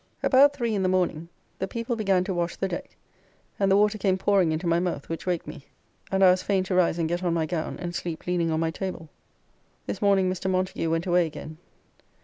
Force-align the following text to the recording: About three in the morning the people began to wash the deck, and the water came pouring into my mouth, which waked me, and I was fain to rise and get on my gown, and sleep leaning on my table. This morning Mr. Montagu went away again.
About 0.23 0.55
three 0.55 0.73
in 0.73 0.81
the 0.81 0.89
morning 0.89 1.29
the 1.59 1.67
people 1.67 1.95
began 1.95 2.23
to 2.23 2.33
wash 2.33 2.55
the 2.55 2.67
deck, 2.67 2.95
and 3.59 3.69
the 3.71 3.77
water 3.77 3.99
came 3.99 4.17
pouring 4.17 4.51
into 4.51 4.65
my 4.65 4.79
mouth, 4.79 5.07
which 5.09 5.27
waked 5.27 5.45
me, 5.45 5.67
and 6.11 6.23
I 6.23 6.31
was 6.31 6.41
fain 6.41 6.63
to 6.63 6.73
rise 6.73 6.97
and 6.97 7.07
get 7.07 7.21
on 7.21 7.35
my 7.35 7.45
gown, 7.45 7.77
and 7.77 7.93
sleep 7.93 8.25
leaning 8.25 8.49
on 8.49 8.59
my 8.59 8.71
table. 8.71 9.09
This 9.85 10.01
morning 10.01 10.27
Mr. 10.27 10.49
Montagu 10.49 10.89
went 10.89 11.05
away 11.05 11.27
again. 11.27 11.59